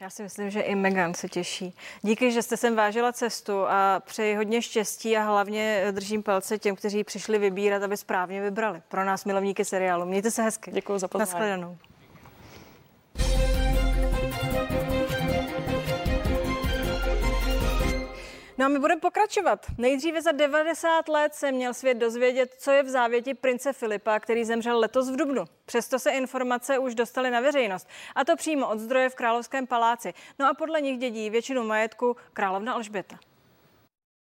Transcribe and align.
Já 0.00 0.10
si 0.10 0.22
myslím, 0.22 0.50
že 0.50 0.60
i 0.60 0.74
Megan 0.74 1.14
se 1.14 1.28
těší. 1.28 1.74
Díky, 2.02 2.32
že 2.32 2.42
jste 2.42 2.56
sem 2.56 2.76
vážila 2.76 3.12
cestu 3.12 3.66
a 3.68 4.02
přeji 4.06 4.36
hodně 4.36 4.62
štěstí 4.62 5.16
a 5.16 5.22
hlavně 5.22 5.86
držím 5.90 6.22
palce 6.22 6.58
těm, 6.58 6.76
kteří 6.76 7.04
přišli 7.04 7.38
vybírat, 7.38 7.82
aby 7.82 7.96
správně 7.96 8.40
vybrali. 8.40 8.82
Pro 8.88 9.04
nás 9.04 9.24
milovníky 9.24 9.64
seriálu. 9.64 10.04
Mějte 10.06 10.30
se 10.30 10.42
hezky. 10.42 10.70
Děkuji 10.70 10.98
za 10.98 11.08
pozvání. 11.08 11.30
Naschledanou. 11.30 11.78
No 18.58 18.64
a 18.64 18.68
my 18.68 18.78
budeme 18.78 19.00
pokračovat. 19.00 19.66
Nejdříve 19.78 20.22
za 20.22 20.32
90 20.32 21.08
let 21.08 21.34
se 21.34 21.52
měl 21.52 21.74
svět 21.74 21.94
dozvědět, 21.94 22.54
co 22.58 22.70
je 22.70 22.82
v 22.82 22.88
závěti 22.88 23.34
prince 23.34 23.72
Filipa, 23.72 24.20
který 24.20 24.44
zemřel 24.44 24.78
letos 24.78 25.10
v 25.10 25.16
Dubnu. 25.16 25.44
Přesto 25.64 25.98
se 25.98 26.10
informace 26.10 26.78
už 26.78 26.94
dostaly 26.94 27.30
na 27.30 27.40
veřejnost. 27.40 27.88
A 28.14 28.24
to 28.24 28.36
přímo 28.36 28.68
od 28.68 28.78
zdroje 28.78 29.08
v 29.08 29.14
Královském 29.14 29.66
paláci. 29.66 30.14
No 30.38 30.46
a 30.46 30.54
podle 30.54 30.80
nich 30.80 30.98
dědí 30.98 31.30
většinu 31.30 31.64
majetku 31.64 32.16
královna 32.32 32.72
Alžběta. 32.72 33.18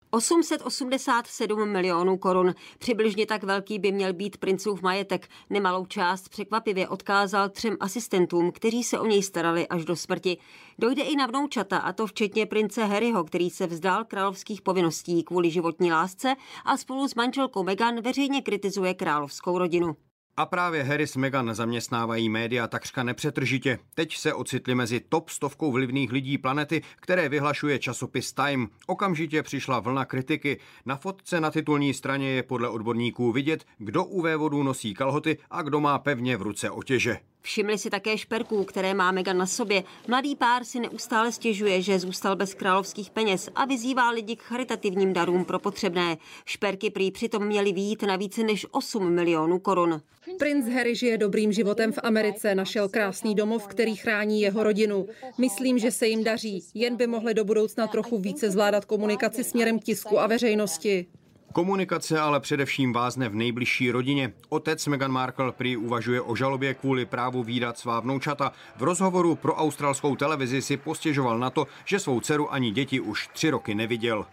887 0.09 1.69
milionů 1.69 2.17
korun. 2.17 2.55
Přibližně 2.79 3.25
tak 3.25 3.43
velký 3.43 3.79
by 3.79 3.91
měl 3.91 4.13
být 4.13 4.37
princův 4.37 4.81
majetek. 4.81 5.27
Nemalou 5.49 5.85
část 5.85 6.29
překvapivě 6.29 6.87
odkázal 6.87 7.49
třem 7.49 7.77
asistentům, 7.79 8.51
kteří 8.51 8.83
se 8.83 8.99
o 8.99 9.05
něj 9.05 9.23
starali 9.23 9.67
až 9.67 9.85
do 9.85 9.95
smrti. 9.95 10.37
Dojde 10.79 11.03
i 11.03 11.15
na 11.15 11.25
vnoučata, 11.25 11.77
a 11.77 11.93
to 11.93 12.07
včetně 12.07 12.45
prince 12.45 12.85
Harryho, 12.85 13.23
který 13.23 13.49
se 13.49 13.67
vzdal 13.67 14.05
královských 14.05 14.61
povinností 14.61 15.23
kvůli 15.23 15.51
životní 15.51 15.91
lásce 15.91 16.35
a 16.65 16.77
spolu 16.77 17.07
s 17.07 17.15
manželkou 17.15 17.63
Meghan 17.63 18.01
veřejně 18.01 18.41
kritizuje 18.41 18.93
královskou 18.93 19.57
rodinu. 19.57 20.06
A 20.39 20.45
právě 20.45 20.83
Harry 20.83 21.07
s 21.07 21.15
Meghan 21.15 21.55
zaměstnávají 21.55 22.29
média 22.29 22.67
takřka 22.67 23.03
nepřetržitě. 23.03 23.79
Teď 23.93 24.17
se 24.17 24.33
ocitli 24.33 24.75
mezi 24.75 24.99
top 24.99 25.29
stovkou 25.29 25.71
vlivných 25.71 26.11
lidí 26.11 26.37
planety, 26.37 26.81
které 26.95 27.29
vyhlašuje 27.29 27.79
časopis 27.79 28.33
Time. 28.33 28.67
Okamžitě 28.87 29.43
přišla 29.43 29.79
vlna 29.79 30.05
kritiky. 30.05 30.59
Na 30.85 30.95
fotce 30.95 31.41
na 31.41 31.51
titulní 31.51 31.93
straně 31.93 32.29
je 32.29 32.43
podle 32.43 32.69
odborníků 32.69 33.31
vidět, 33.31 33.65
kdo 33.77 34.05
u 34.05 34.21
vévodů 34.21 34.63
nosí 34.63 34.93
kalhoty 34.93 35.37
a 35.49 35.61
kdo 35.61 35.79
má 35.79 35.99
pevně 35.99 36.37
v 36.37 36.41
ruce 36.41 36.69
otěže. 36.69 37.17
Všimli 37.47 37.77
si 37.77 37.89
také 37.89 38.17
šperků, 38.17 38.63
které 38.63 38.93
má 38.93 39.11
Megan 39.11 39.37
na 39.37 39.45
sobě. 39.45 39.83
Mladý 40.07 40.35
pár 40.35 40.63
si 40.63 40.79
neustále 40.79 41.31
stěžuje, 41.31 41.81
že 41.81 41.99
zůstal 41.99 42.35
bez 42.35 42.53
královských 42.53 43.09
peněz 43.09 43.49
a 43.55 43.65
vyzývá 43.65 44.09
lidi 44.09 44.35
k 44.35 44.41
charitativním 44.41 45.13
darům 45.13 45.45
pro 45.45 45.59
potřebné. 45.59 46.17
Šperky 46.45 46.89
prý 46.89 47.11
přitom 47.11 47.45
měly 47.45 47.71
výjít 47.71 48.03
na 48.03 48.15
více 48.15 48.43
než 48.43 48.65
8 48.71 49.09
milionů 49.09 49.59
korun. 49.59 50.01
Prince 50.39 50.71
Harry 50.71 50.95
žije 50.95 51.17
dobrým 51.17 51.51
životem 51.51 51.91
v 51.91 51.99
Americe, 52.03 52.55
našel 52.55 52.89
krásný 52.89 53.35
domov, 53.35 53.67
který 53.67 53.95
chrání 53.95 54.41
jeho 54.41 54.63
rodinu. 54.63 55.07
Myslím, 55.37 55.77
že 55.79 55.91
se 55.91 56.07
jim 56.07 56.23
daří, 56.23 56.63
jen 56.73 56.95
by 56.95 57.07
mohli 57.07 57.33
do 57.33 57.45
budoucna 57.45 57.87
trochu 57.87 58.17
více 58.17 58.51
zvládat 58.51 58.85
komunikaci 58.85 59.43
směrem 59.43 59.79
k 59.79 59.83
tisku 59.83 60.19
a 60.19 60.27
veřejnosti. 60.27 61.05
Komunikace 61.53 62.19
ale 62.19 62.39
především 62.39 62.93
vázne 62.93 63.29
v 63.29 63.35
nejbližší 63.35 63.91
rodině. 63.91 64.33
Otec 64.49 64.87
Meghan 64.87 65.11
Markle 65.11 65.51
prý 65.51 65.77
uvažuje 65.77 66.21
o 66.21 66.35
žalobě 66.35 66.73
kvůli 66.73 67.05
právu 67.05 67.43
výdat 67.43 67.77
svá 67.77 67.99
vnoučata. 67.99 68.51
V 68.77 68.83
rozhovoru 68.83 69.35
pro 69.35 69.55
australskou 69.55 70.15
televizi 70.15 70.61
si 70.61 70.77
postěžoval 70.77 71.39
na 71.39 71.49
to, 71.49 71.67
že 71.85 71.99
svou 71.99 72.19
dceru 72.19 72.53
ani 72.53 72.71
děti 72.71 72.99
už 72.99 73.27
tři 73.27 73.49
roky 73.49 73.75
neviděl. 73.75 74.25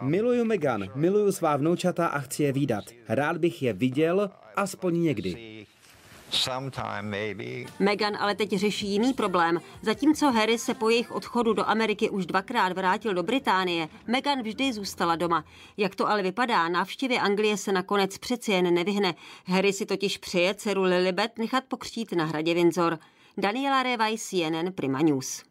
Miluju 0.00 0.44
Megan, 0.44 0.84
miluju 0.94 1.32
svá 1.32 1.56
vnoučata 1.56 2.06
a 2.06 2.18
chci 2.18 2.42
je 2.42 2.52
výdat. 2.52 2.84
Rád 3.08 3.36
bych 3.38 3.62
je 3.62 3.72
viděl, 3.72 4.30
aspoň 4.56 5.02
někdy. 5.02 5.57
Meghan 7.78 8.16
ale 8.20 8.34
teď 8.34 8.50
řeší 8.50 8.88
jiný 8.88 9.14
problém. 9.14 9.60
Zatímco 9.82 10.30
Harry 10.30 10.58
se 10.58 10.74
po 10.74 10.88
jejich 10.88 11.12
odchodu 11.12 11.52
do 11.52 11.68
Ameriky 11.68 12.10
už 12.10 12.26
dvakrát 12.26 12.72
vrátil 12.72 13.14
do 13.14 13.22
Británie, 13.22 13.88
Meghan 14.06 14.42
vždy 14.42 14.72
zůstala 14.72 15.16
doma. 15.16 15.44
Jak 15.76 15.94
to 15.94 16.08
ale 16.08 16.22
vypadá, 16.22 16.68
návštěvě 16.68 17.20
Anglie 17.20 17.56
se 17.56 17.72
nakonec 17.72 18.18
přeci 18.18 18.52
jen 18.52 18.74
nevyhne. 18.74 19.14
Harry 19.46 19.72
si 19.72 19.86
totiž 19.86 20.18
přeje 20.18 20.54
dceru 20.54 20.82
Lilibet 20.82 21.38
nechat 21.38 21.64
pokřtít 21.68 22.12
na 22.12 22.24
hradě 22.24 22.54
Windsor. 22.54 22.98
Daniela 23.38 23.82
Revaj, 23.82 24.18
CNN 24.18 24.72
Prima 24.74 25.02
News. 25.02 25.44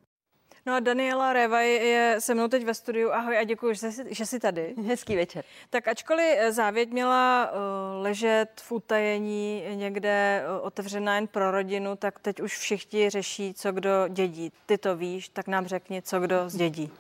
No 0.68 0.74
a 0.74 0.80
Daniela 0.80 1.34
Revaj 1.34 1.70
je 1.70 2.16
se 2.20 2.34
mnou 2.34 2.48
teď 2.48 2.66
ve 2.66 2.74
studiu. 2.74 3.12
Ahoj 3.12 3.38
a 3.38 3.44
děkuji, 3.44 3.74
že 3.74 3.92
jsi, 3.92 4.16
že 4.16 4.26
jsi 4.26 4.40
tady. 4.40 4.76
Hezký 4.88 5.16
večer. 5.16 5.44
Tak 5.70 5.88
ačkoliv 5.88 6.38
závěť 6.50 6.92
měla 6.92 7.52
uh, 7.52 8.04
ležet 8.04 8.50
v 8.62 8.72
utajení 8.72 9.64
někde 9.74 10.44
uh, 10.60 10.66
otevřená 10.66 11.16
jen 11.16 11.28
pro 11.28 11.52
rodinu, 11.52 11.96
tak 11.96 12.20
teď 12.20 12.42
už 12.42 12.58
všichni 12.58 13.10
řeší, 13.10 13.54
co 13.54 13.72
kdo 13.72 13.90
dědí. 14.08 14.52
Ty 14.66 14.78
to 14.78 14.96
víš, 14.96 15.30
tak 15.30 15.48
nám 15.48 15.68
řekni, 15.68 16.02
co 16.02 16.20
kdo 16.20 16.50
zdědí. 16.50 16.92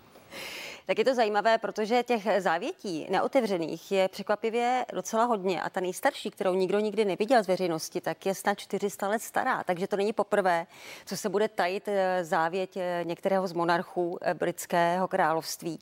Tak 0.88 1.00
je 1.00 1.06
to 1.06 1.16
zajímavé, 1.16 1.58
protože 1.58 2.04
těch 2.04 2.28
závětí 2.40 3.08
neotevřených 3.10 3.92
je 3.92 4.08
překvapivě 4.08 4.86
docela 4.94 5.24
hodně. 5.24 5.62
A 5.62 5.70
ta 5.70 5.80
nejstarší, 5.80 6.32
kterou 6.32 6.54
nikdo 6.54 6.80
nikdy 6.80 7.06
neviděl 7.06 7.44
z 7.44 7.48
veřejnosti, 7.48 8.02
tak 8.02 8.26
je 8.26 8.36
snad 8.36 8.60
400 8.60 9.08
let 9.08 9.22
stará. 9.22 9.64
Takže 9.64 9.88
to 9.88 9.98
není 9.98 10.14
poprvé, 10.14 10.68
co 11.06 11.18
se 11.18 11.30
bude 11.30 11.48
tajit 11.48 11.88
eh, 11.88 12.24
závěť 12.24 12.78
eh, 12.78 13.02
některého 13.04 13.48
z 13.48 13.54
monarchů 13.54 14.18
eh, 14.22 14.34
britského 14.34 15.08
království. 15.08 15.80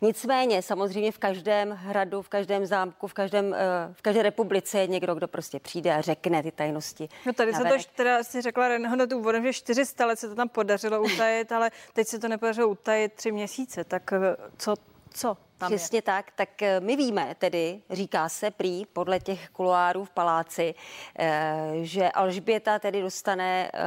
Nicméně, 0.00 0.62
samozřejmě 0.62 1.12
v 1.12 1.18
každém 1.18 1.70
hradu, 1.70 2.22
v 2.22 2.28
každém 2.28 2.66
zámku, 2.66 3.06
v, 3.06 3.12
každém, 3.12 3.56
v 3.92 4.02
každé 4.02 4.22
republice 4.22 4.78
je 4.78 4.86
někdo, 4.86 5.14
kdo 5.14 5.28
prostě 5.28 5.60
přijde 5.60 5.94
a 5.94 6.00
řekne 6.00 6.42
ty 6.42 6.50
tajnosti. 6.50 7.08
No 7.26 7.32
tady 7.32 7.54
se 7.54 7.64
to 7.64 7.74
teda 7.96 8.24
si 8.24 8.40
řekla 8.40 8.68
Renhoda 8.68 9.16
úvodem, 9.16 9.44
že 9.44 9.52
400 9.52 10.06
let 10.06 10.18
se 10.18 10.28
to 10.28 10.34
tam 10.34 10.48
podařilo 10.48 11.02
utajit, 11.02 11.52
ale 11.52 11.70
teď 11.92 12.08
se 12.08 12.18
to 12.18 12.28
nepodařilo 12.28 12.68
utajit 12.68 13.12
tři 13.12 13.32
měsíce. 13.32 13.84
Tak 13.84 14.12
co, 14.56 14.74
co 15.14 15.36
tam 15.58 15.70
Přesně 15.70 15.98
je. 15.98 16.02
tak. 16.02 16.32
Tak 16.34 16.62
eh, 16.62 16.80
my 16.80 16.96
víme 16.96 17.34
tedy, 17.38 17.82
říká 17.90 18.28
se 18.28 18.50
prý 18.50 18.86
podle 18.86 19.20
těch 19.20 19.48
kuloárů 19.48 20.04
v 20.04 20.10
paláci, 20.10 20.74
eh, 21.18 21.70
že 21.82 22.10
Alžběta 22.10 22.78
tedy 22.78 23.02
dostane 23.02 23.70
eh, 23.74 23.80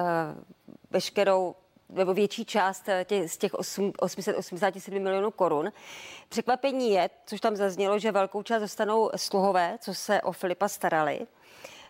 veškerou 0.91 1.55
nebo 1.89 2.13
větší 2.13 2.45
část 2.45 2.89
tě, 3.05 3.27
z 3.27 3.38
těch 3.38 3.53
8, 3.53 3.91
887 3.99 4.99
milionů 4.99 5.31
korun. 5.31 5.72
Překvapení 6.29 6.91
je, 6.91 7.09
což 7.25 7.41
tam 7.41 7.55
zaznělo, 7.55 7.99
že 7.99 8.11
velkou 8.11 8.43
část 8.43 8.61
dostanou 8.61 9.09
sluhové, 9.16 9.78
co 9.81 9.93
se 9.93 10.22
o 10.22 10.31
Filipa 10.31 10.67
starali 10.67 11.28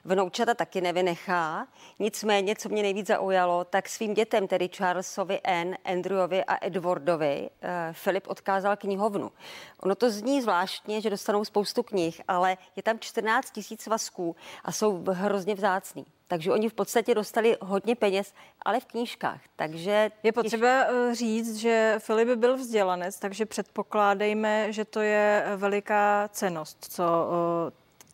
vnoučata 0.06 0.54
taky 0.54 0.82
nevynechá. 0.82 1.68
Nicméně, 2.00 2.56
co 2.56 2.70
mě 2.70 2.82
nejvíc 2.82 3.08
zaujalo, 3.08 3.64
tak 3.64 3.90
svým 3.90 4.14
dětem, 4.14 4.48
tedy 4.48 4.70
Charlesovi, 4.78 5.42
Anne, 5.42 5.78
Andrewovi 5.86 6.44
a 6.46 6.66
Edwardovi, 6.66 7.50
eh, 7.62 7.90
Filip 7.92 8.28
odkázal 8.28 8.78
knihovnu. 8.78 9.32
Ono 9.80 9.96
to 9.96 10.10
zní 10.10 10.42
zvláštně, 10.42 11.02
že 11.02 11.10
dostanou 11.10 11.46
spoustu 11.46 11.84
knih, 11.84 12.22
ale 12.28 12.58
je 12.76 12.84
tam 12.84 13.00
14 13.00 13.52
tisíc 13.52 13.82
svazků 13.82 14.36
a 14.64 14.72
jsou 14.72 15.04
hrozně 15.08 15.56
vzácný. 15.56 16.06
Takže 16.28 16.52
oni 16.52 16.70
v 16.70 16.74
podstatě 16.74 17.16
dostali 17.16 17.58
hodně 17.62 17.96
peněz, 17.96 18.34
ale 18.66 18.80
v 18.80 18.86
knížkách. 18.86 19.42
Takže 19.56 20.12
je 20.24 20.32
potřeba 20.32 20.68
eh, 20.68 21.16
říct, 21.16 21.56
že 21.56 21.96
Filip 22.00 22.30
byl 22.30 22.58
vzdělanec, 22.58 23.20
takže 23.20 23.46
předpokládejme, 23.46 24.74
že 24.74 24.86
to 24.86 25.00
je 25.00 25.46
veliká 25.56 26.30
cenost, 26.34 26.78
co 26.90 27.04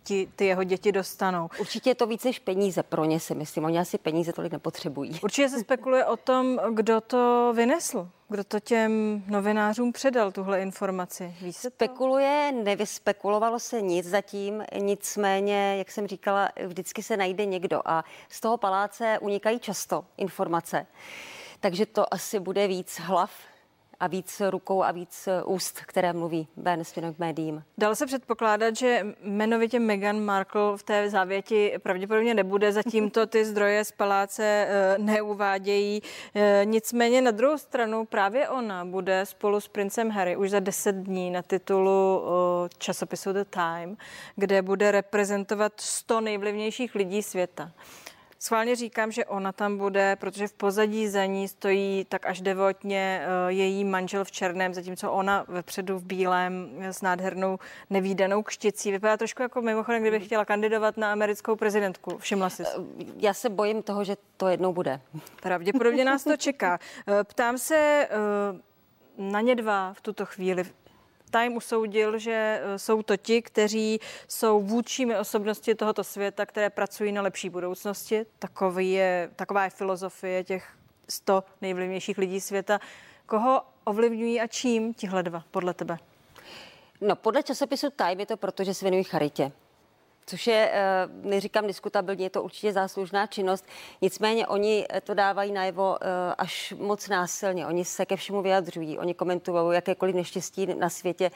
ti, 0.08 0.28
ty 0.36 0.46
jeho 0.46 0.64
děti 0.64 0.92
dostanou. 0.92 1.50
Určitě 1.60 1.90
je 1.90 1.96
to 1.96 2.08
více 2.08 2.28
než 2.28 2.40
peníze 2.40 2.84
pro 2.84 3.06
ně, 3.06 3.20
si 3.20 3.36
myslím. 3.36 3.66
Oni 3.66 3.80
asi 3.80 3.98
peníze 3.98 4.34
tolik 4.34 4.52
nepotřebují. 4.52 5.20
Určitě 5.24 5.50
se 5.50 5.60
spekuluje 5.60 6.06
o 6.06 6.18
tom, 6.18 6.60
kdo 6.74 7.02
to 7.02 7.54
vynesl. 7.56 8.10
Kdo 8.30 8.44
to 8.44 8.60
těm 8.60 9.24
novinářům 9.28 9.92
předal, 9.92 10.32
tuhle 10.32 10.62
informaci? 10.62 11.36
Ví 11.42 11.54
se 11.54 11.70
to? 11.70 11.76
Spekuluje, 11.76 12.52
nevyspekulovalo 12.64 13.60
se 13.60 13.82
nic 13.82 14.08
zatím, 14.08 14.64
nicméně, 14.80 15.76
jak 15.78 15.92
jsem 15.92 16.08
říkala, 16.08 16.50
vždycky 16.68 17.04
se 17.04 17.18
najde 17.18 17.46
někdo 17.46 17.82
a 17.86 18.04
z 18.30 18.42
toho 18.42 18.58
paláce 18.58 19.20
unikají 19.22 19.60
často 19.60 20.06
informace. 20.18 20.88
Takže 21.60 21.86
to 21.86 22.14
asi 22.14 22.40
bude 22.40 22.68
víc 22.68 23.00
hlav 23.00 23.32
a 24.00 24.08
víc 24.08 24.42
rukou 24.50 24.84
a 24.84 24.92
víc 24.92 25.28
eh, 25.28 25.44
úst, 25.44 25.80
které 25.80 26.14
mluví 26.14 26.48
ven 26.58 26.84
směrem 26.84 27.14
k 27.14 27.20
médiím. 27.20 27.64
Dalo 27.78 27.96
se 27.96 28.06
předpokládat, 28.06 28.76
že 28.76 29.06
jmenovitě 29.24 29.80
Meghan 29.80 30.20
Markle 30.20 30.78
v 30.78 30.84
té 30.84 31.10
závěti 31.10 31.74
pravděpodobně 31.84 32.34
nebude, 32.34 32.72
zatím 32.72 33.10
to 33.10 33.28
ty 33.28 33.46
zdroje 33.46 33.86
z 33.86 33.92
paláce 33.92 34.44
eh, 34.44 34.96
neuvádějí. 34.98 36.02
Eh, 36.36 36.62
nicméně 36.66 37.22
na 37.22 37.32
druhou 37.32 37.58
stranu 37.58 38.06
právě 38.06 38.50
ona 38.50 38.86
bude 38.86 39.26
spolu 39.26 39.60
s 39.60 39.68
princem 39.68 40.10
Harry 40.10 40.38
už 40.38 40.50
za 40.50 40.60
deset 40.60 40.96
dní 40.96 41.32
na 41.32 41.42
titulu 41.42 41.98
časopisu 42.78 43.34
The 43.34 43.44
Time, 43.50 43.98
kde 44.36 44.62
bude 44.62 44.92
reprezentovat 44.92 45.74
100 45.78 46.22
nejvlivnějších 46.22 46.96
lidí 46.96 47.24
světa. 47.24 47.72
Schválně 48.40 48.76
říkám, 48.76 49.12
že 49.12 49.26
ona 49.26 49.52
tam 49.52 49.78
bude, 49.78 50.16
protože 50.16 50.48
v 50.48 50.54
pozadí 50.54 51.08
za 51.08 51.26
ní 51.26 51.48
stojí 51.48 52.06
tak 52.10 52.26
až 52.26 52.42
devotně 52.42 53.22
eh, 53.22 53.52
její 53.52 53.86
manžel 53.86 54.26
v 54.26 54.32
černém, 54.32 54.74
zatímco 54.74 55.12
ona 55.12 55.46
vepředu 55.48 56.00
v 56.00 56.04
bílém 56.04 56.70
s 56.80 57.02
nádhernou 57.02 57.60
nevýdanou 57.90 58.44
kšticí. 58.44 58.92
Vypadá 58.92 59.18
trošku 59.18 59.42
jako 59.42 59.62
mimochodem, 59.62 60.02
kdyby 60.02 60.20
chtěla 60.20 60.46
kandidovat 60.46 60.98
na 60.98 61.12
americkou 61.12 61.56
prezidentku. 61.56 62.18
Všimla 62.18 62.50
jsi? 62.50 62.64
Já 63.18 63.34
se 63.34 63.50
bojím 63.50 63.84
toho, 63.84 64.04
že 64.04 64.16
to 64.38 64.48
jednou 64.48 64.74
bude. 64.74 65.02
Pravděpodobně 65.42 66.06
nás 66.06 66.24
to 66.24 66.38
čeká. 66.38 66.80
Ptám 67.24 67.58
se 67.58 68.08
na 69.18 69.42
ně 69.42 69.56
dva 69.56 69.94
v 69.94 70.02
tuto 70.02 70.26
chvíli. 70.26 70.66
Time 71.32 71.58
usoudil, 71.58 72.20
že 72.20 72.62
e, 72.64 72.80
jsou 72.80 73.02
to 73.04 73.18
ti, 73.18 73.42
kteří 73.42 74.00
jsou 74.28 74.62
vůdčími 74.62 75.18
osobnosti 75.18 75.76
tohoto 75.76 76.04
světa, 76.04 76.46
které 76.46 76.70
pracují 76.70 77.12
na 77.12 77.22
lepší 77.22 77.50
budoucnosti. 77.50 78.26
Takový 78.40 78.92
je, 78.92 79.30
taková 79.36 79.64
je 79.64 79.70
filozofie 79.70 80.44
těch 80.44 80.68
100 81.10 81.44
nejvlivnějších 81.62 82.18
lidí 82.18 82.42
světa. 82.42 82.80
Koho 83.26 83.62
ovlivňují 83.84 84.42
a 84.42 84.48
čím 84.48 84.94
tihle 84.94 85.24
dva, 85.24 85.44
podle 85.52 85.74
tebe? 85.74 85.98
No, 87.02 87.16
podle 87.16 87.44
časopisu 87.44 87.90
Time 87.90 88.20
je 88.20 88.26
to 88.26 88.38
proto, 88.38 88.64
že 88.64 88.74
se 88.74 88.86
věnují 88.86 89.04
charitě 89.04 89.52
což 90.30 90.48
je, 90.48 90.72
eh, 90.74 91.08
neříkám 91.22 91.68
diskutabilně, 91.68 92.26
je 92.26 92.30
to 92.30 92.44
určitě 92.44 92.74
záslužná 92.74 93.28
činnost. 93.28 93.66
Nicméně 94.02 94.48
oni 94.48 94.86
to 95.04 95.14
dávají 95.14 95.52
najevo 95.52 95.98
eh, 96.02 96.36
až 96.38 96.74
moc 96.78 97.10
násilně. 97.10 97.68
Oni 97.68 97.86
se 97.86 98.06
ke 98.06 98.16
všemu 98.16 98.42
vyjadřují, 98.42 98.98
oni 99.00 99.14
komentují 99.14 99.76
jakékoliv 99.76 100.16
neštěstí 100.16 100.66
na 100.66 100.90
světě. 100.90 101.32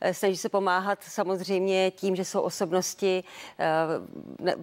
Eh, 0.00 0.14
snaží 0.14 0.36
se 0.36 0.48
pomáhat 0.48 0.98
samozřejmě 1.02 1.90
tím, 1.90 2.16
že 2.16 2.24
jsou 2.24 2.40
osobnosti 2.40 3.24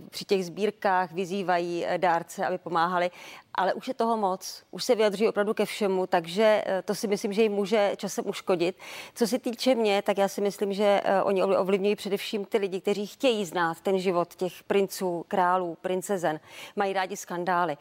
při 0.09 0.25
těch 0.25 0.45
sbírkách, 0.45 1.11
vyzývají 1.11 1.85
dárce, 1.97 2.45
aby 2.45 2.57
pomáhali 2.57 3.11
ale 3.59 3.73
už 3.73 3.88
je 3.88 3.94
toho 3.94 4.17
moc, 4.17 4.63
už 4.71 4.83
se 4.83 4.95
vyjadří 4.95 5.27
opravdu 5.27 5.53
ke 5.53 5.65
všemu, 5.65 6.07
takže 6.07 6.63
eh, 6.65 6.81
to 6.81 6.95
si 6.95 7.07
myslím, 7.07 7.33
že 7.33 7.41
jim 7.41 7.51
může 7.51 7.94
časem 7.97 8.27
uškodit. 8.27 8.75
Co 9.15 9.27
se 9.27 9.39
týče 9.39 9.75
mě, 9.75 10.01
tak 10.01 10.17
já 10.17 10.27
si 10.27 10.41
myslím, 10.41 10.73
že 10.73 11.01
eh, 11.03 11.23
oni 11.23 11.44
ovlivňují 11.44 11.95
především 11.95 12.45
ty 12.45 12.57
lidi, 12.57 12.81
kteří 12.81 13.07
chtějí 13.07 13.45
znát 13.45 13.81
ten 13.81 14.00
život 14.00 14.35
těch 14.35 14.63
princů, 14.63 15.25
králů, 15.27 15.77
princezen, 15.81 16.39
mají 16.75 16.94
rádi 16.94 17.17
skandály 17.17 17.77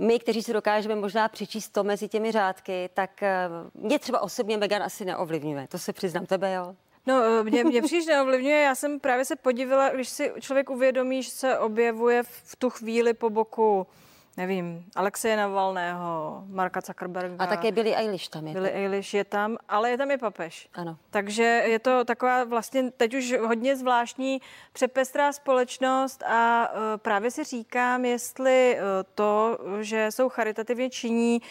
my, 0.00 0.18
kteří 0.18 0.42
si 0.42 0.52
dokážeme 0.52 0.94
možná 0.94 1.28
přečíst 1.28 1.68
to 1.68 1.84
mezi 1.84 2.08
těmi 2.08 2.32
řádky, 2.32 2.90
tak 2.94 3.22
eh, 3.22 3.48
mě 3.74 3.98
třeba 3.98 4.20
osobně 4.20 4.56
Megan 4.56 4.82
asi 4.82 5.04
neovlivňuje. 5.04 5.66
To 5.68 5.78
se 5.78 5.92
přiznám 5.92 6.26
tebe, 6.26 6.52
jo? 6.52 6.74
No, 7.06 7.44
mě, 7.44 7.64
mě 7.64 7.82
příliš 7.82 8.06
neovlivňuje. 8.06 8.60
Já 8.60 8.74
jsem 8.74 9.00
právě 9.00 9.24
se 9.24 9.36
podívala, 9.36 9.90
když 9.90 10.08
si 10.08 10.32
člověk 10.40 10.70
uvědomí, 10.70 11.22
že 11.22 11.30
se 11.30 11.58
objevuje 11.58 12.22
v 12.22 12.56
tu 12.56 12.70
chvíli 12.70 13.14
po 13.14 13.30
boku 13.30 13.86
nevím, 14.38 14.84
Alexeje 14.96 15.36
Navalného, 15.36 16.42
Marka 16.46 16.80
Zuckerberga. 16.80 17.44
A 17.44 17.46
také 17.46 17.72
Billy 17.72 17.96
Eilish 17.96 18.28
tam 18.28 18.46
je. 18.46 18.52
Billy 18.52 18.70
Eilish 18.70 19.14
je 19.14 19.24
tam, 19.24 19.56
ale 19.68 19.90
je 19.90 19.98
tam 19.98 20.10
i 20.10 20.18
papež. 20.18 20.68
Ano. 20.74 20.96
Takže 21.10 21.42
je 21.42 21.78
to 21.78 22.04
taková 22.04 22.44
vlastně 22.44 22.90
teď 22.90 23.14
už 23.14 23.34
hodně 23.38 23.76
zvláštní 23.76 24.40
přepestrá 24.72 25.32
společnost 25.32 26.22
a 26.22 26.70
uh, 26.72 26.78
právě 26.96 27.30
si 27.30 27.44
říkám, 27.44 28.04
jestli 28.04 28.76
uh, 28.76 28.82
to, 29.14 29.58
že 29.80 30.10
jsou 30.10 30.28
charitativně 30.28 30.90
činí, 30.90 31.42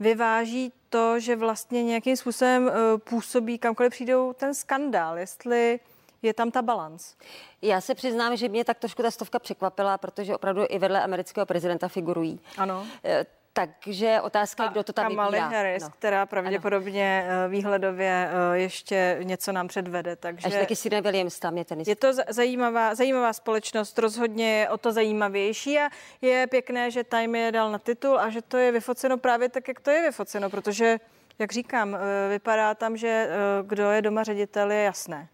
vyváží 0.00 0.72
to, 0.88 1.20
že 1.20 1.36
vlastně 1.36 1.82
nějakým 1.82 2.16
způsobem 2.16 2.64
uh, 2.64 2.72
působí 2.98 3.58
kamkoliv 3.58 3.90
přijdou 3.90 4.32
ten 4.32 4.54
skandál, 4.54 5.18
jestli 5.18 5.80
je 6.22 6.34
tam 6.34 6.50
ta 6.50 6.62
balans. 6.62 7.14
Já 7.62 7.80
se 7.80 7.94
přiznám, 7.94 8.36
že 8.36 8.48
mě 8.48 8.64
tak 8.64 8.78
trošku 8.78 9.02
ta 9.02 9.10
stovka 9.10 9.38
překvapila, 9.38 9.98
protože 9.98 10.34
opravdu 10.34 10.62
i 10.68 10.78
vedle 10.78 11.02
amerického 11.02 11.46
prezidenta 11.46 11.88
figurují. 11.88 12.40
Ano. 12.58 12.86
Eh, 13.04 13.26
takže 13.52 14.20
otázka 14.20 14.64
je, 14.64 14.70
kdo 14.70 14.84
to 14.84 14.92
tam 14.92 15.08
Kamala 15.08 15.30
vybírá. 15.30 15.48
Harris, 15.48 15.82
no. 15.82 15.90
která 15.90 16.26
pravděpodobně 16.26 17.26
ano. 17.28 17.44
Eh, 17.44 17.48
výhledově 17.48 18.30
eh, 18.30 18.58
ještě 18.58 19.18
něco 19.22 19.52
nám 19.52 19.68
předvede. 19.68 20.16
Takže... 20.16 20.46
Až 20.46 20.54
taky 20.54 20.76
Sina 20.76 21.00
Williams 21.00 21.38
tam 21.38 21.58
je 21.58 21.64
ten. 21.64 21.80
Je 21.86 21.96
to 21.96 22.08
zajímavá, 22.28 22.94
zajímavá 22.94 23.32
společnost, 23.32 23.98
rozhodně 23.98 24.58
je 24.58 24.70
o 24.70 24.78
to 24.78 24.92
zajímavější 24.92 25.78
a 25.78 25.88
je 26.20 26.46
pěkné, 26.46 26.90
že 26.90 27.04
Time 27.04 27.34
je 27.34 27.52
dal 27.52 27.70
na 27.70 27.78
titul 27.78 28.20
a 28.20 28.30
že 28.30 28.42
to 28.42 28.56
je 28.56 28.72
vyfoceno 28.72 29.18
právě 29.18 29.48
tak, 29.48 29.68
jak 29.68 29.80
to 29.80 29.90
je 29.90 30.02
vyfoceno, 30.02 30.50
protože, 30.50 30.98
jak 31.38 31.52
říkám, 31.52 31.96
vypadá 32.30 32.74
tam, 32.74 32.96
že 32.96 33.28
kdo 33.62 33.90
je 33.90 34.02
doma 34.02 34.22
ředitel, 34.22 34.70
je 34.70 34.82
jasné. 34.82 35.28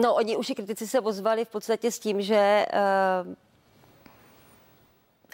No, 0.00 0.14
oni 0.14 0.36
už 0.36 0.50
i 0.50 0.54
kritici 0.54 0.86
se 0.86 1.00
ozvali 1.00 1.44
v 1.44 1.48
podstatě 1.48 1.90
s 1.90 1.98
tím, 1.98 2.22
že 2.22 2.66
uh, 3.26 3.34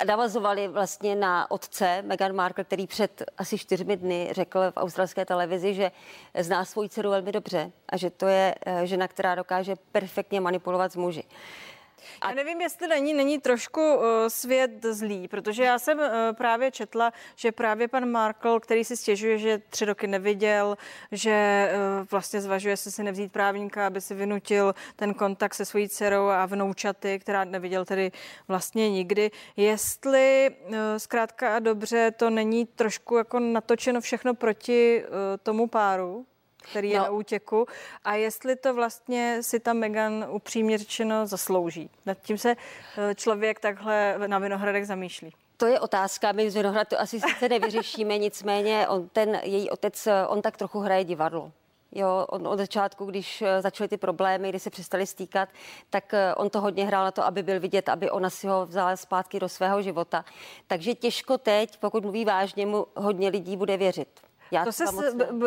navazovali 0.07 0.69
vlastně 0.69 1.15
na 1.17 1.51
otce 1.51 2.03
Meghan 2.03 2.33
Markle, 2.35 2.65
který 2.65 2.87
před 2.87 3.23
asi 3.39 3.59
čtyřmi 3.59 3.97
dny 3.97 4.29
řekl 4.33 4.61
v 4.71 4.77
australské 4.77 5.25
televizi, 5.25 5.75
že 5.75 5.91
zná 6.39 6.65
svoji 6.65 6.89
dceru 6.89 7.11
velmi 7.11 7.33
dobře 7.33 7.73
a 7.89 7.97
že 7.97 8.11
to 8.11 8.27
je 8.27 8.55
uh, 8.67 8.83
žena, 8.83 9.09
která 9.09 9.35
dokáže 9.35 9.77
perfektně 9.93 10.41
manipulovat 10.41 10.93
s 10.93 10.97
muži. 10.97 11.23
Uh, 11.23 11.72
a... 12.21 12.29
Já 12.29 12.35
nevím, 12.35 12.61
jestli 12.61 12.89
není, 12.89 13.15
není 13.15 13.39
trošku 13.39 13.95
uh, 13.95 14.03
svět 14.29 14.71
zlý, 14.91 15.29
protože 15.29 15.65
já 15.65 15.79
jsem 15.79 15.99
uh, 15.99 16.05
právě 16.33 16.71
četla, 16.71 17.13
že 17.37 17.53
právě 17.53 17.89
pan 17.89 18.11
Markle, 18.11 18.61
který 18.61 18.85
si 18.85 18.97
stěžuje, 18.97 19.39
že 19.39 19.63
tři 19.71 19.85
roky 19.85 20.07
neviděl, 20.07 20.77
že 21.13 21.69
uh, 22.01 22.07
vlastně 22.11 22.41
zvažuje, 22.41 22.73
jestli 22.73 22.91
si 22.91 23.03
nevzít 23.03 23.33
právníka, 23.33 23.87
aby 23.87 24.01
si 24.01 24.15
vynutil 24.15 24.75
ten 24.97 25.15
kontakt 25.15 25.55
se 25.55 25.65
svojí 25.65 25.89
dcerou 25.89 26.27
a 26.27 26.47
vnoučaty, 26.47 27.19
která 27.19 27.45
neviděl 27.45 27.85
tedy 27.85 28.13
vlastně 28.49 28.91
nikdy. 28.91 29.31
Jestli 29.57 30.51
uh, 30.51 30.75
zkrátka 30.97 31.57
a 31.57 31.59
dobře 31.59 32.11
to 32.11 32.31
není 32.31 32.67
trošku 32.67 33.17
jako 33.17 33.39
natočeno 33.39 34.01
všechno 34.01 34.35
proti 34.35 35.05
uh, 35.05 35.15
tomu 35.43 35.67
páru? 35.67 36.27
Který 36.63 36.91
je 36.91 36.99
no. 36.99 37.05
na 37.05 37.11
útěku 37.11 37.67
a 38.05 38.15
jestli 38.15 38.57
to 38.57 38.75
vlastně 38.75 39.39
si 39.41 39.61
ta 39.61 39.73
Megan 39.73 40.27
upřímně 40.31 40.79
řečeno 40.79 41.27
zaslouží. 41.27 41.91
Nad 42.07 42.19
tím 42.19 42.39
se 42.39 42.57
eh, 42.57 43.15
člověk 43.15 43.61
takhle 43.61 44.15
na 44.27 44.39
Vinohradech 44.39 44.87
zamýšlí. 44.87 45.33
To 45.57 45.67
je 45.67 45.81
otázka, 45.81 46.33
my 46.33 46.51
z 46.51 46.55
Vinohrad 46.55 46.89
to 46.89 47.01
asi 47.01 47.21
sice 47.21 47.49
nevyřešíme, 47.49 48.19
nicméně 48.29 48.89
on, 48.89 49.09
ten 49.09 49.41
její 49.43 49.71
otec, 49.71 50.07
eh, 50.07 50.27
on 50.27 50.43
tak 50.43 50.57
trochu 50.57 50.81
hraje 50.81 51.05
divadlo. 51.05 51.53
Jo, 51.95 52.27
on 52.29 52.49
od 52.49 52.57
začátku, 52.57 53.05
když 53.05 53.43
eh, 53.43 53.63
začaly 53.63 53.89
ty 53.89 53.97
problémy, 53.97 54.49
kdy 54.49 54.59
se 54.59 54.71
přestali 54.71 55.07
stýkat, 55.07 55.49
tak 55.91 56.15
on 56.37 56.51
to 56.51 56.61
hodně 56.61 56.87
hrál 56.87 57.05
na 57.05 57.11
to, 57.11 57.25
aby 57.25 57.43
byl 57.43 57.61
vidět, 57.61 57.89
aby 57.89 58.11
ona 58.11 58.31
si 58.31 58.47
ho 58.47 58.67
vzala 58.67 58.97
zpátky 58.97 59.41
do 59.41 59.49
svého 59.49 59.83
života. 59.83 60.25
Takže 60.67 60.95
těžko 60.95 61.39
teď, 61.39 61.79
pokud 61.79 62.03
mluví 62.03 62.25
vážně, 62.25 62.67
mu 62.67 62.87
hodně 62.97 63.29
lidí 63.29 63.57
bude 63.57 63.77
věřit. 63.77 64.32
Já 64.53 64.65
to 64.65 64.73
se 64.73 64.85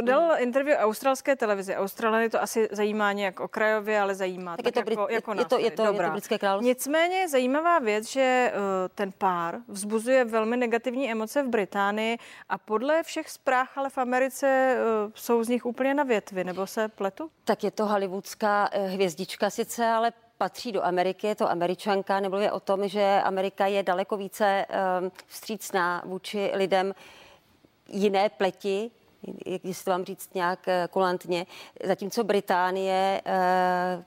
dal 0.01 0.31
interview 0.37 0.77
australské 0.79 1.35
televizi. 1.35 1.75
Australany 1.75 2.29
to 2.29 2.41
asi 2.41 2.67
zajímá 2.71 3.11
nějak 3.11 3.39
okrajově, 3.39 3.99
ale 3.99 4.15
zajímá 4.15 4.57
tak, 4.57 4.63
tak 4.63 4.75
je 4.75 4.83
to, 4.83 4.89
jako, 4.89 5.13
jako 5.13 5.33
je, 5.33 5.45
to, 5.45 5.59
je, 5.59 5.71
to, 5.71 5.83
je 5.83 5.93
to 5.93 6.11
britské 6.11 6.37
království. 6.37 6.69
Nicméně 6.69 7.17
je 7.17 7.29
zajímavá 7.29 7.79
věc, 7.79 8.09
že 8.09 8.53
uh, 8.53 8.61
ten 8.95 9.11
pár 9.17 9.57
vzbuzuje 9.67 10.25
velmi 10.25 10.57
negativní 10.57 11.11
emoce 11.11 11.43
v 11.43 11.47
Británii 11.47 12.17
a 12.49 12.57
podle 12.57 13.03
všech 13.03 13.29
zpráv 13.29 13.77
ale 13.77 13.89
v 13.89 13.97
Americe 13.97 14.77
uh, 15.05 15.11
jsou 15.15 15.43
z 15.43 15.49
nich 15.49 15.65
úplně 15.65 15.93
na 15.93 16.03
větvi, 16.03 16.43
nebo 16.43 16.67
se 16.67 16.87
pletu? 16.87 17.31
Tak 17.43 17.63
je 17.63 17.71
to 17.71 17.85
hollywoodská 17.85 18.69
uh, 18.77 18.87
hvězdička 18.87 19.49
sice, 19.49 19.87
ale 19.87 20.13
patří 20.37 20.71
do 20.71 20.85
Ameriky, 20.85 21.27
je 21.27 21.35
to 21.35 21.51
američanka, 21.51 22.19
nebo 22.19 22.37
je 22.37 22.51
o 22.51 22.59
tom, 22.59 22.87
že 22.87 23.21
Amerika 23.23 23.65
je 23.65 23.83
daleko 23.83 24.17
více 24.17 24.65
um, 25.01 25.11
vstřícná 25.27 26.01
vůči 26.05 26.51
lidem, 26.53 26.93
jiné 27.89 28.29
pleti, 28.29 28.91
jestli 29.63 29.89
vám 29.91 30.05
říct 30.05 30.33
nějak 30.33 30.67
eh, 30.67 30.87
kulantně, 30.91 31.45
zatímco 31.83 32.23
Británie, 32.23 33.21
eh, 33.25 34.03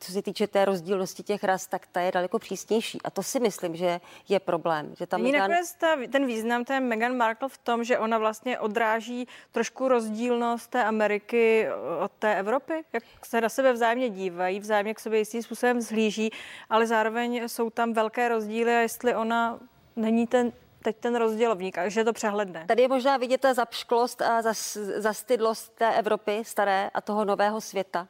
co 0.00 0.12
se, 0.12 0.22
týče 0.22 0.46
té 0.46 0.64
rozdílnosti 0.64 1.22
těch 1.22 1.44
ras, 1.44 1.66
tak 1.66 1.86
ta 1.86 2.00
je 2.00 2.12
daleko 2.12 2.38
přísnější. 2.38 3.02
A 3.04 3.10
to 3.10 3.22
si 3.22 3.40
myslím, 3.40 3.76
že 3.76 4.00
je 4.28 4.40
problém. 4.40 4.94
Že 4.98 5.06
tam 5.06 5.22
Meghan... 5.22 5.50
ta, 5.78 5.96
ten 6.12 6.26
význam 6.26 6.64
té 6.64 6.80
Meghan 6.80 7.16
Markle 7.16 7.48
v 7.48 7.58
tom, 7.58 7.84
že 7.84 7.98
ona 7.98 8.18
vlastně 8.18 8.58
odráží 8.58 9.28
trošku 9.52 9.88
rozdílnost 9.88 10.70
té 10.70 10.84
Ameriky 10.84 11.66
eh, 11.66 12.04
od 12.04 12.12
té 12.18 12.34
Evropy? 12.34 12.84
Jak 12.92 13.04
se 13.26 13.40
na 13.40 13.48
sebe 13.48 13.72
vzájemně 13.72 14.10
dívají, 14.10 14.60
vzájemně 14.60 14.94
k 14.94 15.00
sobě 15.00 15.18
jistým 15.18 15.42
způsobem 15.42 15.80
zhlíží, 15.80 16.30
ale 16.70 16.86
zároveň 16.86 17.48
jsou 17.48 17.70
tam 17.70 17.92
velké 17.92 18.28
rozdíly 18.28 18.76
a 18.76 18.80
jestli 18.80 19.14
ona 19.14 19.58
není 19.96 20.26
ten 20.26 20.52
teď 20.82 20.96
ten 20.96 21.16
rozdělovník 21.16 21.78
a 21.78 21.88
že 21.88 22.00
je 22.00 22.04
to 22.04 22.12
přehledné. 22.12 22.64
Tady 22.68 22.82
je 22.82 22.88
možná 22.88 23.16
vidět 23.16 23.40
ta 23.40 23.54
zapšklost 23.54 24.22
a 24.22 24.42
zas, 24.42 24.76
zastydlost 24.76 25.74
té 25.74 25.94
Evropy 25.94 26.42
staré 26.44 26.90
a 26.94 27.00
toho 27.00 27.24
nového 27.24 27.60
světa, 27.60 28.08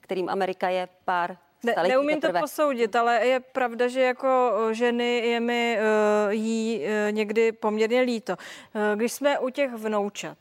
kterým 0.00 0.28
Amerika 0.28 0.68
je 0.68 0.88
pár 1.04 1.36
ne, 1.62 1.74
neumím 1.88 2.20
teprve. 2.20 2.40
to 2.40 2.42
posoudit, 2.44 2.96
ale 2.96 3.26
je 3.26 3.40
pravda, 3.40 3.88
že 3.88 4.00
jako 4.00 4.52
ženy 4.72 5.18
je 5.18 5.40
mi 5.40 5.78
uh, 5.78 6.32
jí 6.32 6.80
uh, 6.80 7.12
někdy 7.12 7.52
poměrně 7.52 8.00
líto. 8.00 8.32
Uh, 8.32 8.96
když 8.96 9.12
jsme 9.12 9.38
u 9.38 9.50
těch 9.50 9.72
vnoučat, 9.72 10.38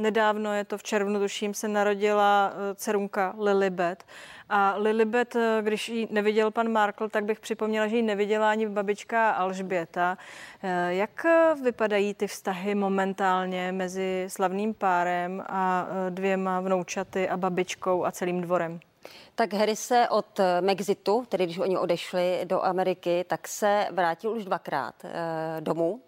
nedávno, 0.00 0.54
je 0.54 0.64
to 0.64 0.78
v 0.78 0.82
červnu, 0.82 1.20
tuším, 1.20 1.54
se 1.54 1.68
narodila 1.68 2.52
eh, 2.52 2.74
dcerunka 2.74 3.34
Lilibet. 3.38 4.04
A 4.48 4.74
Lilibet, 4.76 5.36
eh, 5.36 5.58
když 5.62 5.88
ji 5.88 6.08
neviděl 6.10 6.50
pan 6.50 6.68
Markl, 6.72 7.08
tak 7.08 7.24
bych 7.24 7.40
připomněla, 7.40 7.86
že 7.86 7.96
ji 7.96 8.02
neviděla 8.02 8.50
ani 8.50 8.68
babička 8.68 9.30
Alžběta. 9.30 10.18
Eh, 10.62 10.94
jak 10.94 11.26
vypadají 11.62 12.14
ty 12.14 12.26
vztahy 12.26 12.74
momentálně 12.74 13.72
mezi 13.72 14.24
slavným 14.28 14.74
párem 14.74 15.44
a 15.48 15.86
dvěma 16.08 16.60
vnoučaty 16.60 17.28
a 17.28 17.36
babičkou 17.36 18.04
a 18.04 18.12
celým 18.12 18.40
dvorem? 18.40 18.80
Tak 19.34 19.52
Harry 19.52 19.76
se 19.76 20.08
od 20.08 20.40
Mexitu, 20.60 21.24
tedy 21.28 21.44
když 21.44 21.58
oni 21.58 21.78
odešli 21.78 22.40
do 22.44 22.64
Ameriky, 22.64 23.24
tak 23.28 23.48
se 23.48 23.88
vrátil 23.90 24.30
už 24.30 24.44
dvakrát 24.44 24.94
domů 25.60 26.00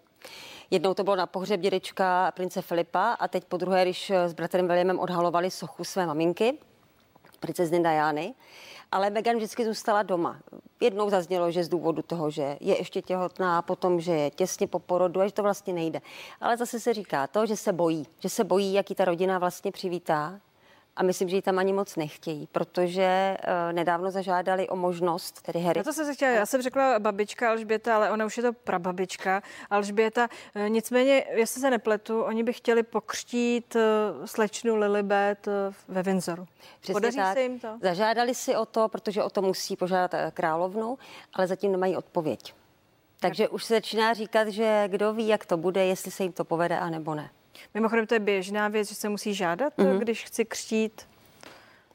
Jednou 0.73 0.93
to 0.93 1.03
bylo 1.03 1.15
na 1.15 1.25
pohřeb 1.25 1.59
dědečka 1.59 2.31
prince 2.31 2.61
Filipa 2.61 3.13
a 3.13 3.27
teď 3.27 3.45
po 3.45 3.57
druhé, 3.57 3.83
když 3.83 4.11
s 4.11 4.33
bratrem 4.33 4.67
Williamem 4.67 4.99
odhalovali 4.99 5.51
sochu 5.51 5.83
své 5.83 6.05
maminky, 6.05 6.57
princezny 7.39 7.79
Diany, 7.79 8.33
ale 8.91 9.09
Meghan 9.09 9.35
vždycky 9.35 9.65
zůstala 9.65 10.03
doma. 10.03 10.39
Jednou 10.81 11.09
zaznělo, 11.09 11.51
že 11.51 11.63
z 11.63 11.69
důvodu 11.69 12.01
toho, 12.01 12.29
že 12.31 12.57
je 12.59 12.77
ještě 12.77 13.01
těhotná, 13.01 13.61
potom, 13.61 13.99
že 13.99 14.11
je 14.11 14.31
těsně 14.31 14.67
po 14.67 14.79
porodu 14.79 15.21
a 15.21 15.27
že 15.27 15.33
to 15.33 15.43
vlastně 15.43 15.73
nejde. 15.73 16.01
Ale 16.41 16.57
zase 16.57 16.79
se 16.79 16.93
říká 16.93 17.27
to, 17.27 17.45
že 17.45 17.57
se 17.57 17.73
bojí, 17.73 18.07
že 18.19 18.29
se 18.29 18.43
bojí, 18.43 18.73
jaký 18.73 18.95
ta 18.95 19.05
rodina 19.05 19.39
vlastně 19.39 19.71
přivítá, 19.71 20.39
a 20.95 21.03
myslím, 21.03 21.29
že 21.29 21.35
ji 21.35 21.41
tam 21.41 21.59
ani 21.59 21.73
moc 21.73 21.95
nechtějí, 21.95 22.47
protože 22.51 23.37
uh, 23.39 23.73
nedávno 23.73 24.11
zažádali 24.11 24.69
o 24.69 24.75
možnost, 24.75 25.41
tedy 25.41 25.59
Harry. 25.59 25.79
Já 25.79 25.83
to 25.83 25.93
jsem 25.93 26.05
se 26.05 26.13
chtěla, 26.13 26.31
já 26.31 26.45
jsem 26.45 26.61
řekla 26.61 26.99
babička 26.99 27.49
Alžběta, 27.49 27.95
ale 27.95 28.11
ona 28.11 28.25
už 28.25 28.37
je 28.37 28.43
to 28.43 28.53
prababička 28.53 29.41
Alžběta. 29.69 30.29
Uh, 30.55 30.69
nicméně, 30.69 31.25
jestli 31.33 31.61
se 31.61 31.69
nepletu, 31.69 32.21
oni 32.21 32.43
by 32.43 32.53
chtěli 32.53 32.83
pokřtít 32.83 33.75
uh, 33.75 34.25
slečnu 34.25 34.75
Lilibet 34.75 35.47
uh, 35.47 35.53
ve 35.87 36.03
Windsoru. 36.03 36.47
Přesně 36.79 36.93
Podaří 36.93 37.17
tak. 37.17 37.33
se 37.33 37.41
jim 37.41 37.59
to? 37.59 37.67
Zažádali 37.81 38.35
si 38.35 38.55
o 38.55 38.65
to, 38.65 38.89
protože 38.89 39.23
o 39.23 39.29
to 39.29 39.41
musí 39.41 39.75
požádat 39.75 40.33
královnu, 40.33 40.97
ale 41.33 41.47
zatím 41.47 41.71
nemají 41.71 41.97
odpověď. 41.97 42.53
Takže 43.19 43.49
už 43.49 43.63
se 43.63 43.73
začíná 43.73 44.13
říkat, 44.13 44.47
že 44.47 44.83
kdo 44.87 45.13
ví, 45.13 45.27
jak 45.27 45.45
to 45.45 45.57
bude, 45.57 45.85
jestli 45.85 46.11
se 46.11 46.23
jim 46.23 46.31
to 46.31 46.43
povede, 46.43 46.79
a 46.79 46.89
nebo 46.89 47.15
ne. 47.15 47.29
Mimochodem, 47.73 48.07
to 48.07 48.13
je 48.13 48.19
běžná 48.19 48.67
věc, 48.67 48.89
že 48.89 48.95
se 48.95 49.09
musí 49.09 49.33
žádat, 49.33 49.73
mm-hmm. 49.77 49.99
když 49.99 50.23
chci 50.23 50.45
křtít 50.45 51.07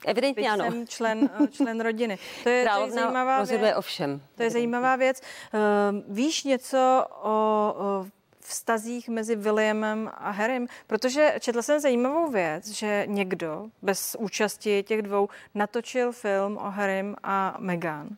Evidentně 0.07 0.51
ano. 0.51 0.65
Jsem 0.65 0.87
člen, 0.87 1.31
eh, 1.45 1.47
člen 1.49 1.81
rodiny. 1.81 2.19
To 2.43 2.49
je, 2.49 2.69
to 2.75 2.85
je 2.85 2.91
zajímavá 2.91 3.45
věc. 3.45 3.77
o 3.77 3.81
všem. 3.81 4.21
To 4.35 4.43
je 4.43 4.51
zajímavá 4.51 4.97
věc. 4.97 5.21
Uh, 5.21 6.15
víš 6.17 6.45
něco 6.45 7.07
o, 7.23 7.75
o 7.79 8.07
vztazích 8.49 9.09
mezi 9.09 9.37
Williamem 9.37 10.11
a 10.15 10.31
Harrym, 10.31 10.67
protože 10.87 11.35
četla 11.41 11.63
jsem 11.63 11.81
zajímavou 11.81 12.31
věc, 12.31 12.69
že 12.69 13.05
někdo 13.07 13.67
bez 13.83 14.17
účasti 14.19 14.83
těch 14.83 15.03
dvou 15.03 15.29
natočil 15.55 16.13
film 16.13 16.57
o 16.57 16.71
Harrym 16.71 17.17
a 17.23 17.57
Meghan. 17.59 18.09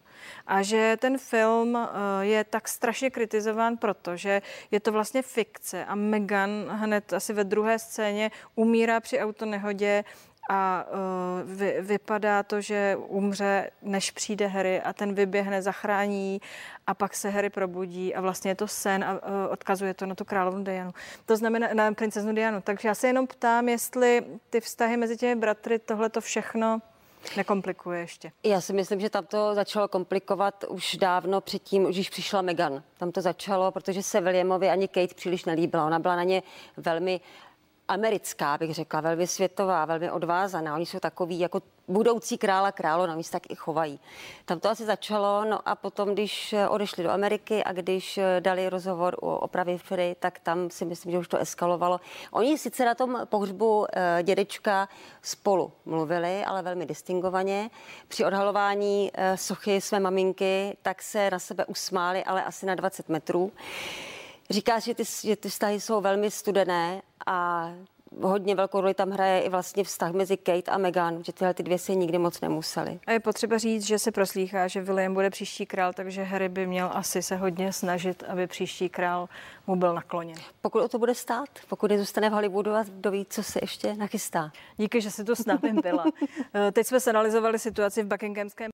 A 0.47 0.63
že 0.63 0.97
ten 1.01 1.19
film 1.19 1.77
eh, 1.77 1.89
je 2.21 2.45
tak 2.45 2.69
strašně 2.69 3.11
kritizován, 3.11 3.77
protože 3.77 4.43
je 4.71 4.81
to 4.81 4.93
vlastně 4.93 5.23
fikce 5.23 5.85
a 5.85 5.95
Meghan 5.95 6.69
hned 6.69 7.13
asi 7.13 7.33
ve 7.33 7.45
druhé 7.45 7.79
scéně 7.79 8.31
umírá 8.55 9.01
při 9.01 9.19
autonehodě 9.19 10.05
a 10.53 10.87
uh, 11.45 11.51
vy, 11.51 11.77
vypadá 11.81 12.43
to, 12.43 12.61
že 12.61 12.97
umře, 13.09 13.71
než 13.83 14.11
přijde 14.11 14.47
Harry 14.47 14.81
a 14.81 14.93
ten 14.93 15.15
vyběhne, 15.15 15.63
zachrání 15.63 16.41
a 16.87 16.95
pak 16.95 17.15
se 17.15 17.31
Harry 17.31 17.51
probudí 17.51 18.15
a 18.15 18.21
vlastně 18.21 18.51
je 18.51 18.55
to 18.55 18.69
sen 18.69 19.05
a 19.05 19.13
uh, 19.13 19.19
odkazuje 19.51 19.95
to 19.95 20.07
na 20.07 20.15
tu 20.15 20.25
královnu 20.25 20.65
Dianu. 20.65 20.93
To 21.27 21.37
znamená 21.37 21.69
na 21.75 21.93
princeznu 21.93 22.35
Dianu. 22.35 22.61
Takže 22.61 22.89
já 22.89 22.95
se 22.95 23.07
jenom 23.07 23.27
ptám, 23.27 23.69
jestli 23.69 24.25
ty 24.51 24.61
vztahy 24.61 24.97
mezi 24.97 25.17
těmi 25.17 25.41
bratry, 25.41 25.79
tohle 25.79 26.09
to 26.09 26.21
všechno 26.21 26.81
Nekomplikuje 27.37 28.01
ještě. 28.01 28.33
Já 28.45 28.61
si 28.61 28.73
myslím, 28.73 29.01
že 29.01 29.11
tam 29.11 29.27
to 29.27 29.55
začalo 29.55 29.89
komplikovat 29.89 30.65
už 30.69 30.97
dávno 30.97 31.41
předtím, 31.41 31.85
když 31.85 32.11
přišla 32.11 32.43
Megan. 32.43 32.83
Tam 32.99 33.13
to 33.13 33.21
začalo, 33.21 33.73
protože 33.73 34.03
se 34.03 34.21
Williamovi 34.21 34.69
ani 34.69 34.89
Kate 34.89 35.15
příliš 35.15 35.45
nelíbila. 35.45 35.87
Ona 35.87 35.99
byla 35.99 36.17
na 36.17 36.23
ně 36.23 36.43
velmi 36.77 37.21
americká, 37.91 38.59
bych 38.59 38.75
řekla, 38.75 39.01
velmi 39.01 39.27
světová, 39.27 39.85
velmi 39.85 40.11
odvázaná. 40.11 40.75
Oni 40.75 40.87
jsou 40.87 40.99
takový 40.99 41.41
jako 41.41 41.63
budoucí 41.89 42.39
krála 42.39 42.73
králo, 42.73 43.07
na 43.07 43.17
tak 43.31 43.51
i 43.51 43.55
chovají. 43.55 44.01
Tam 44.45 44.61
to 44.61 44.71
asi 44.71 44.85
začalo, 44.85 45.45
no 45.45 45.69
a 45.69 45.75
potom, 45.75 46.13
když 46.13 46.55
odešli 46.69 47.05
do 47.05 47.11
Ameriky 47.11 47.65
a 47.65 47.73
když 47.73 48.21
dali 48.41 48.69
rozhovor 48.69 49.17
o 49.21 49.39
opravě 49.39 49.79
Frey, 49.79 50.15
tak 50.15 50.39
tam 50.39 50.71
si 50.71 50.85
myslím, 50.85 51.13
že 51.13 51.19
už 51.19 51.29
to 51.29 51.39
eskalovalo. 51.39 52.01
Oni 52.31 52.59
sice 52.59 52.85
na 52.85 52.95
tom 52.95 53.21
pohřbu 53.25 53.87
eh, 53.93 54.23
dědečka 54.23 54.89
spolu 55.23 55.73
mluvili, 55.85 56.45
ale 56.45 56.63
velmi 56.63 56.87
distingovaně. 56.87 57.71
Při 58.09 58.25
odhalování 58.25 59.11
eh, 59.15 59.37
sochy 59.37 59.81
své 59.81 60.01
maminky, 60.01 60.77
tak 60.83 61.03
se 61.03 61.31
na 61.31 61.39
sebe 61.39 61.65
usmáli, 61.65 62.25
ale 62.25 62.45
asi 62.45 62.67
na 62.67 62.75
20 62.75 63.09
metrů. 63.09 63.53
Říká, 64.51 64.79
že 64.79 64.95
ty, 64.95 65.05
že 65.05 65.37
ty 65.37 65.49
vztahy 65.49 65.81
jsou 65.81 66.01
velmi 66.01 66.31
studené 66.31 67.03
a 67.31 67.71
hodně 68.23 68.55
velkou 68.55 68.81
roli 68.81 68.95
tam 68.95 69.11
hraje 69.11 69.41
i 69.41 69.49
vlastně 69.49 69.85
vztah 69.85 70.13
mezi 70.13 70.37
Kate 70.37 70.71
a 70.71 70.79
Meghan, 70.79 71.25
že 71.25 71.33
tyhle 71.33 71.55
ty 71.55 71.63
dvě 71.63 71.79
si 71.79 71.97
nikdy 71.97 72.19
moc 72.19 72.41
nemuseli. 72.41 73.01
A 73.07 73.13
je 73.13 73.21
potřeba 73.21 73.59
říct, 73.59 73.87
že 73.87 73.99
se 73.99 74.13
proslýchá, 74.13 74.69
že 74.69 74.83
William 74.83 75.15
bude 75.15 75.31
příští 75.31 75.67
král, 75.67 75.93
takže 75.93 76.23
Harry 76.23 76.49
by 76.49 76.67
měl 76.67 76.91
asi 76.93 77.23
se 77.23 77.37
hodně 77.37 77.73
snažit, 77.73 78.25
aby 78.29 78.47
příští 78.47 78.89
král 78.89 79.29
mu 79.67 79.77
byl 79.77 79.95
nakloněn. 79.95 80.37
Pokud 80.61 80.81
o 80.81 80.89
to 80.89 80.99
bude 80.99 81.15
stát, 81.15 81.49
pokud 81.69 81.91
je 81.91 81.99
zůstane 81.99 82.31
v 82.31 82.33
Hollywoodu 82.33 82.75
a 82.75 82.83
kdo 82.83 83.11
ví, 83.11 83.27
co 83.31 83.43
se 83.43 83.59
ještě 83.63 83.97
nachystá. 83.97 84.53
Díky, 84.77 85.01
že 85.01 85.11
si 85.11 85.25
to 85.25 85.37
s 85.37 85.47
námi 85.47 85.73
byla. 85.83 86.05
Teď 86.73 86.87
jsme 86.87 87.01
se 87.01 87.11
analyzovali 87.11 87.59
situaci 87.59 88.03
v 88.03 88.07
Buckinghamském 88.07 88.69